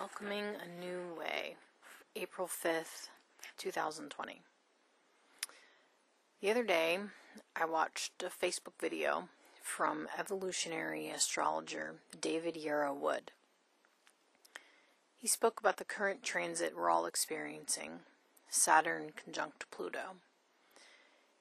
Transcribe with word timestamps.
Welcoming 0.00 0.54
a 0.64 0.80
New 0.80 1.14
Way, 1.14 1.56
April 2.16 2.48
5th, 2.48 3.08
2020. 3.58 4.40
The 6.40 6.50
other 6.50 6.64
day, 6.64 7.00
I 7.54 7.66
watched 7.66 8.22
a 8.22 8.30
Facebook 8.30 8.80
video 8.80 9.28
from 9.62 10.08
evolutionary 10.18 11.10
astrologer 11.10 11.96
David 12.18 12.56
Yarrow 12.56 12.94
Wood. 12.94 13.32
He 15.18 15.28
spoke 15.28 15.60
about 15.60 15.76
the 15.76 15.84
current 15.84 16.22
transit 16.22 16.72
we're 16.74 16.88
all 16.88 17.04
experiencing 17.04 18.00
Saturn 18.48 19.10
conjunct 19.22 19.70
Pluto. 19.70 20.16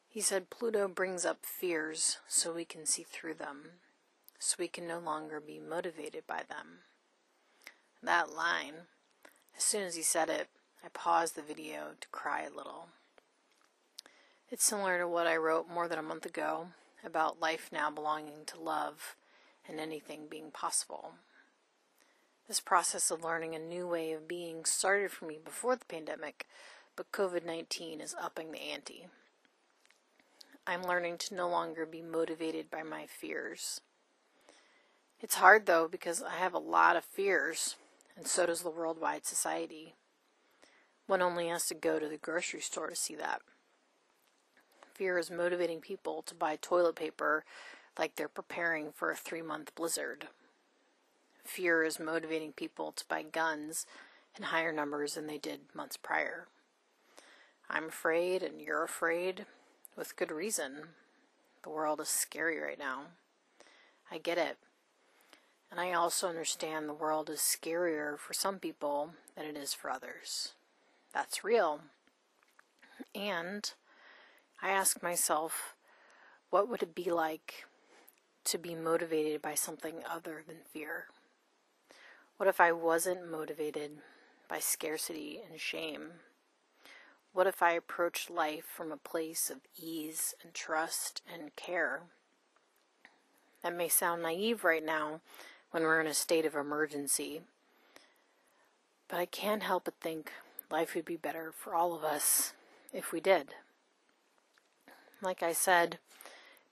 He 0.09 0.19
said 0.19 0.49
Pluto 0.49 0.89
brings 0.89 1.23
up 1.23 1.45
fears 1.45 2.17
so 2.27 2.51
we 2.51 2.65
can 2.65 2.85
see 2.85 3.03
through 3.03 3.35
them, 3.35 3.79
so 4.37 4.57
we 4.59 4.67
can 4.67 4.85
no 4.85 4.99
longer 4.99 5.39
be 5.39 5.59
motivated 5.59 6.27
by 6.27 6.41
them. 6.49 6.79
That 8.01 8.33
line, 8.33 8.73
as 9.57 9.63
soon 9.63 9.83
as 9.83 9.95
he 9.95 10.01
said 10.01 10.29
it, 10.29 10.47
I 10.83 10.87
paused 10.87 11.35
the 11.35 11.41
video 11.41 11.91
to 11.99 12.07
cry 12.09 12.43
a 12.43 12.55
little. 12.55 12.87
It's 14.49 14.63
similar 14.63 14.97
to 14.99 15.07
what 15.07 15.27
I 15.27 15.35
wrote 15.35 15.69
more 15.69 15.87
than 15.89 15.99
a 15.99 16.03
month 16.03 16.25
ago 16.25 16.67
about 17.05 17.41
life 17.41 17.69
now 17.71 17.91
belonging 17.91 18.45
to 18.47 18.59
love 18.59 19.15
and 19.67 19.79
anything 19.79 20.27
being 20.29 20.49
possible. 20.49 21.15
This 22.47 22.61
process 22.61 23.11
of 23.11 23.23
learning 23.23 23.53
a 23.53 23.59
new 23.59 23.85
way 23.85 24.13
of 24.13 24.27
being 24.27 24.63
started 24.63 25.11
for 25.11 25.25
me 25.25 25.37
before 25.43 25.75
the 25.75 25.85
pandemic, 25.85 26.47
but 26.95 27.11
COVID 27.11 27.45
19 27.45 27.99
is 27.99 28.15
upping 28.19 28.51
the 28.51 28.61
ante. 28.61 29.07
I'm 30.65 30.83
learning 30.83 31.17
to 31.19 31.35
no 31.35 31.49
longer 31.49 31.85
be 31.85 32.01
motivated 32.01 32.71
by 32.71 32.81
my 32.81 33.05
fears. 33.05 33.81
It's 35.21 35.35
hard 35.35 35.65
though 35.65 35.87
because 35.87 36.23
I 36.23 36.37
have 36.37 36.53
a 36.53 36.59
lot 36.59 36.95
of 36.95 37.03
fears 37.03 37.75
and 38.19 38.27
so 38.27 38.45
does 38.45 38.63
the 38.63 38.69
worldwide 38.69 39.25
society. 39.25 39.95
One 41.07 41.21
only 41.21 41.47
has 41.47 41.65
to 41.67 41.73
go 41.73 41.99
to 41.99 42.07
the 42.09 42.17
grocery 42.17 42.59
store 42.59 42.89
to 42.89 42.95
see 42.95 43.15
that. 43.15 43.41
Fear 44.93 45.17
is 45.17 45.31
motivating 45.31 45.79
people 45.79 46.21
to 46.23 46.35
buy 46.35 46.57
toilet 46.57 46.97
paper 46.97 47.45
like 47.97 48.17
they're 48.17 48.27
preparing 48.27 48.91
for 48.91 49.09
a 49.09 49.15
three 49.15 49.41
month 49.41 49.73
blizzard. 49.73 50.27
Fear 51.45 51.85
is 51.85 51.97
motivating 51.97 52.51
people 52.51 52.91
to 52.91 53.05
buy 53.07 53.23
guns 53.23 53.85
in 54.37 54.43
higher 54.43 54.73
numbers 54.73 55.13
than 55.13 55.27
they 55.27 55.37
did 55.37 55.61
months 55.73 55.95
prior. 55.95 56.47
I'm 57.69 57.85
afraid, 57.85 58.43
and 58.43 58.59
you're 58.59 58.83
afraid, 58.83 59.45
with 59.95 60.17
good 60.17 60.31
reason. 60.31 60.89
The 61.63 61.69
world 61.69 62.01
is 62.01 62.09
scary 62.09 62.59
right 62.59 62.79
now. 62.79 63.03
I 64.11 64.17
get 64.17 64.37
it. 64.37 64.57
And 65.71 65.79
I 65.79 65.93
also 65.93 66.27
understand 66.27 66.87
the 66.89 66.93
world 66.93 67.29
is 67.29 67.39
scarier 67.39 68.17
for 68.17 68.33
some 68.33 68.59
people 68.59 69.11
than 69.35 69.45
it 69.45 69.55
is 69.55 69.73
for 69.73 69.91
others. 69.91 70.53
That's 71.13 71.43
real. 71.43 71.81
And 73.13 73.71
I 74.61 74.69
ask 74.69 75.03
myself, 75.03 75.75
what 76.49 76.67
would 76.67 76.81
it 76.81 76.95
be 76.95 77.11
like 77.11 77.65
to 78.45 78.57
be 78.57 78.73
motivated 78.73 79.41
by 79.41 79.53
something 79.53 80.01
other 80.09 80.43
than 80.45 80.57
fear? 80.73 81.05
What 82.37 82.49
if 82.49 82.59
I 82.59 82.71
wasn't 82.71 83.29
motivated 83.29 83.91
by 84.47 84.59
scarcity 84.59 85.41
and 85.49 85.59
shame? 85.59 86.13
What 87.31 87.47
if 87.47 87.61
I 87.61 87.73
approached 87.73 88.31
life 88.31 88.65
from 88.65 88.91
a 88.91 88.97
place 88.97 89.49
of 89.51 89.59
ease 89.77 90.33
and 90.43 90.53
trust 90.53 91.21
and 91.31 91.55
care? 91.55 92.01
That 93.61 93.75
may 93.75 93.87
sound 93.87 94.23
naive 94.23 94.63
right 94.63 94.83
now, 94.83 95.21
when 95.71 95.83
we're 95.83 96.01
in 96.01 96.07
a 96.07 96.13
state 96.13 96.45
of 96.45 96.55
emergency. 96.55 97.41
But 99.07 99.19
I 99.19 99.25
can't 99.25 99.63
help 99.63 99.85
but 99.85 99.95
think 100.01 100.31
life 100.71 100.95
would 100.95 101.05
be 101.05 101.17
better 101.17 101.51
for 101.55 101.73
all 101.73 101.95
of 101.95 102.03
us 102.03 102.53
if 102.93 103.11
we 103.11 103.19
did. 103.19 103.49
Like 105.21 105.43
I 105.43 105.53
said, 105.53 105.99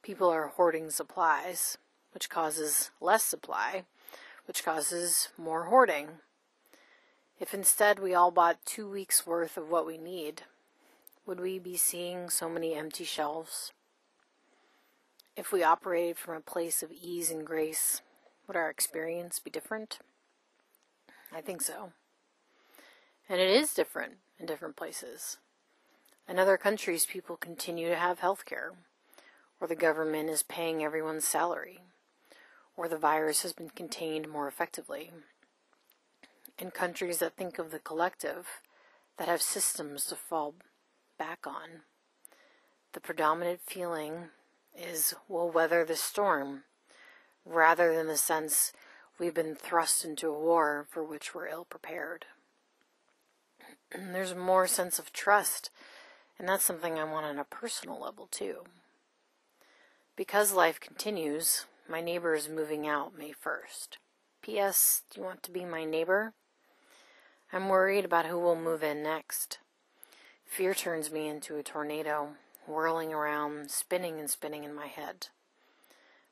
people 0.01 0.29
are 0.29 0.47
hoarding 0.47 0.89
supplies, 0.89 1.77
which 2.13 2.29
causes 2.29 2.91
less 3.01 3.23
supply, 3.23 3.83
which 4.45 4.63
causes 4.63 5.29
more 5.37 5.65
hoarding. 5.65 6.19
If 7.39 7.53
instead 7.53 7.99
we 7.99 8.15
all 8.15 8.31
bought 8.31 8.65
two 8.65 8.89
weeks' 8.89 9.27
worth 9.27 9.57
of 9.57 9.69
what 9.69 9.85
we 9.85 9.97
need, 9.97 10.43
would 11.25 11.39
we 11.39 11.59
be 11.59 11.75
seeing 11.75 12.29
so 12.29 12.49
many 12.49 12.73
empty 12.73 13.03
shelves? 13.03 13.73
If 15.35 15.51
we 15.51 15.61
operated 15.61 16.17
from 16.17 16.35
a 16.35 16.41
place 16.41 16.81
of 16.81 16.91
ease 16.91 17.29
and 17.29 17.45
grace, 17.45 18.01
would 18.47 18.55
our 18.55 18.69
experience 18.69 19.39
be 19.39 19.51
different? 19.51 19.99
I 21.33 21.41
think 21.41 21.61
so. 21.61 21.91
And 23.29 23.41
it 23.41 23.49
is 23.49 23.73
different 23.73 24.13
in 24.39 24.45
different 24.45 24.75
places. 24.75 25.37
In 26.27 26.39
other 26.39 26.57
countries, 26.57 27.05
people 27.05 27.35
continue 27.37 27.89
to 27.89 27.95
have 27.95 28.19
health 28.19 28.45
care, 28.45 28.73
or 29.59 29.67
the 29.67 29.75
government 29.75 30.29
is 30.29 30.43
paying 30.43 30.83
everyone's 30.83 31.25
salary, 31.25 31.81
or 32.75 32.87
the 32.87 32.97
virus 32.97 33.43
has 33.43 33.53
been 33.53 33.69
contained 33.69 34.29
more 34.29 34.47
effectively. 34.47 35.11
In 36.57 36.71
countries 36.71 37.19
that 37.19 37.35
think 37.35 37.59
of 37.59 37.71
the 37.71 37.79
collective, 37.79 38.47
that 39.17 39.27
have 39.27 39.41
systems 39.41 40.05
to 40.05 40.15
fall 40.15 40.53
back 41.17 41.45
on, 41.45 41.81
the 42.93 42.99
predominant 42.99 43.61
feeling 43.65 44.29
is 44.75 45.15
we'll 45.27 45.49
weather 45.49 45.83
the 45.83 45.95
storm 45.95 46.63
rather 47.47 47.95
than 47.95 48.07
the 48.07 48.17
sense 48.17 48.73
we've 49.19 49.33
been 49.33 49.55
thrust 49.55 50.05
into 50.05 50.29
a 50.29 50.39
war 50.39 50.85
for 50.89 51.03
which 51.03 51.33
we're 51.33 51.47
ill 51.47 51.65
prepared. 51.65 52.25
There's 53.91 54.35
more 54.35 54.67
sense 54.67 54.99
of 54.99 55.13
trust, 55.13 55.69
and 56.37 56.47
that's 56.47 56.63
something 56.63 56.99
I 56.99 57.03
want 57.03 57.25
on 57.25 57.39
a 57.39 57.43
personal 57.43 57.99
level 57.99 58.27
too. 58.29 58.63
Because 60.15 60.51
life 60.51 60.79
continues, 60.79 61.65
my 61.89 62.01
neighbor 62.01 62.33
is 62.33 62.49
moving 62.49 62.87
out 62.87 63.17
May 63.17 63.31
1st. 63.31 63.97
P.S. 64.41 65.03
Do 65.11 65.19
you 65.21 65.25
want 65.25 65.43
to 65.43 65.51
be 65.51 65.65
my 65.65 65.85
neighbor? 65.85 66.33
I'm 67.53 67.69
worried 67.69 68.05
about 68.05 68.25
who 68.25 68.39
will 68.39 68.55
move 68.55 68.83
in 68.83 69.03
next. 69.03 69.59
Fear 70.45 70.73
turns 70.73 71.11
me 71.11 71.27
into 71.27 71.57
a 71.57 71.63
tornado, 71.63 72.29
whirling 72.65 73.13
around, 73.13 73.71
spinning 73.71 74.19
and 74.19 74.29
spinning 74.29 74.63
in 74.63 74.73
my 74.73 74.87
head. 74.87 75.27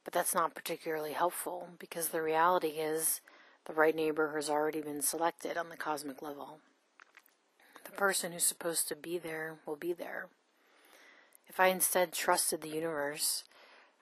But 0.05 0.13
that's 0.13 0.35
not 0.35 0.55
particularly 0.55 1.11
helpful 1.11 1.67
because 1.77 2.09
the 2.09 2.21
reality 2.21 2.79
is 2.79 3.19
the 3.65 3.73
right 3.73 3.95
neighbor 3.95 4.33
has 4.35 4.49
already 4.49 4.79
been 4.79 5.01
selected 5.01 5.57
on 5.57 5.69
the 5.69 5.75
cosmic 5.75 6.21
level. 6.21 6.59
The 7.83 7.91
person 7.91 8.31
who's 8.31 8.45
supposed 8.45 8.87
to 8.87 8.95
be 8.95 9.17
there 9.17 9.55
will 9.65 9.75
be 9.75 9.91
there. 9.91 10.27
If 11.47 11.59
I 11.59 11.67
instead 11.67 12.13
trusted 12.13 12.61
the 12.61 12.69
universe, 12.69 13.43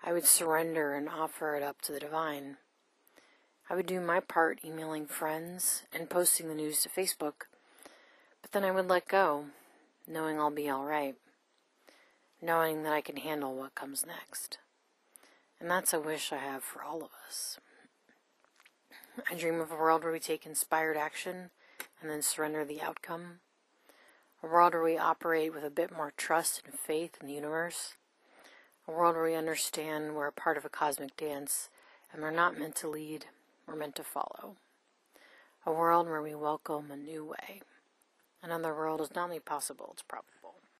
I 0.03 0.11
would 0.11 0.25
surrender 0.25 0.93
and 0.93 1.07
offer 1.07 1.55
it 1.55 1.63
up 1.63 1.81
to 1.83 1.93
the 1.93 1.99
divine. 1.99 2.57
I 3.69 3.75
would 3.75 3.85
do 3.85 4.01
my 4.01 4.19
part 4.19 4.59
emailing 4.65 5.05
friends 5.05 5.83
and 5.93 6.09
posting 6.09 6.49
the 6.49 6.55
news 6.55 6.81
to 6.81 6.89
Facebook, 6.89 7.47
but 8.41 8.51
then 8.51 8.65
I 8.65 8.71
would 8.71 8.89
let 8.89 9.07
go, 9.07 9.45
knowing 10.05 10.37
I'll 10.37 10.51
be 10.51 10.69
alright, 10.69 11.15
knowing 12.41 12.83
that 12.83 12.91
I 12.91 12.99
can 12.99 13.15
handle 13.15 13.55
what 13.55 13.75
comes 13.75 14.05
next. 14.05 14.57
And 15.63 15.71
that's 15.71 15.93
a 15.93 15.99
wish 16.01 16.33
I 16.33 16.39
have 16.39 16.61
for 16.61 16.83
all 16.83 16.97
of 16.97 17.11
us. 17.25 17.57
I 19.31 19.35
dream 19.35 19.61
of 19.61 19.71
a 19.71 19.75
world 19.75 20.03
where 20.03 20.11
we 20.11 20.19
take 20.19 20.45
inspired 20.45 20.97
action 20.97 21.51
and 22.01 22.11
then 22.11 22.21
surrender 22.21 22.65
the 22.65 22.81
outcome. 22.81 23.39
A 24.43 24.47
world 24.47 24.73
where 24.73 24.83
we 24.83 24.97
operate 24.97 25.53
with 25.53 25.63
a 25.63 25.69
bit 25.69 25.89
more 25.89 26.11
trust 26.17 26.63
and 26.65 26.77
faith 26.77 27.15
in 27.21 27.27
the 27.27 27.33
universe. 27.33 27.93
A 28.89 28.91
world 28.91 29.15
where 29.15 29.23
we 29.23 29.35
understand 29.35 30.15
we're 30.15 30.27
a 30.27 30.33
part 30.33 30.57
of 30.57 30.65
a 30.65 30.69
cosmic 30.69 31.15
dance 31.15 31.69
and 32.11 32.21
we're 32.21 32.29
not 32.29 32.59
meant 32.59 32.75
to 32.75 32.89
lead, 32.89 33.27
we're 33.65 33.77
meant 33.77 33.95
to 33.95 34.03
follow. 34.03 34.57
A 35.65 35.71
world 35.71 36.07
where 36.07 36.21
we 36.21 36.35
welcome 36.35 36.91
a 36.91 36.97
new 36.97 37.23
way. 37.23 37.61
Another 38.41 38.75
world 38.75 38.99
is 38.99 39.15
not 39.15 39.29
only 39.29 39.39
possible, 39.39 39.91
it's 39.93 40.01
probable. 40.01 40.32